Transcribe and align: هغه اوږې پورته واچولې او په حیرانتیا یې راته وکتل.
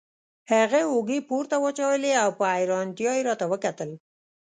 هغه 0.51 0.79
اوږې 0.91 1.19
پورته 1.27 1.55
واچولې 1.61 2.11
او 2.23 2.29
په 2.37 2.45
حیرانتیا 2.53 3.11
یې 3.17 3.25
راته 3.29 3.45
وکتل. 3.51 3.89